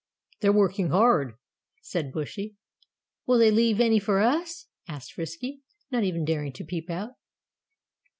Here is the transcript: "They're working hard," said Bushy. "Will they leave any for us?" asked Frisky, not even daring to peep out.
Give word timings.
"They're 0.39 0.51
working 0.51 0.89
hard," 0.89 1.35
said 1.83 2.11
Bushy. 2.11 2.55
"Will 3.27 3.37
they 3.37 3.51
leave 3.51 3.79
any 3.79 3.99
for 3.99 4.19
us?" 4.19 4.65
asked 4.87 5.13
Frisky, 5.13 5.61
not 5.91 6.03
even 6.03 6.25
daring 6.25 6.53
to 6.53 6.65
peep 6.65 6.89
out. 6.89 7.11